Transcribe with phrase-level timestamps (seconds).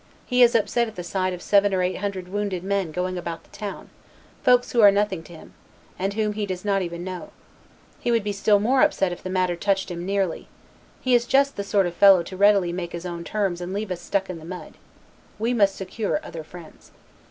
[0.25, 3.43] He is upset at the sight of seven or eight hundred wounded men going about
[3.43, 3.91] the town,
[4.41, 5.53] folks who are nothing to him,
[5.99, 7.29] and whom he does not even know;
[7.99, 10.47] he would be still more upset if the matter touched him nearly;
[11.01, 13.91] he is just the sort of fellow to readily make his own terms and leave
[13.91, 14.73] us stuck in the mud;
[15.37, 16.89] we must secure other friends."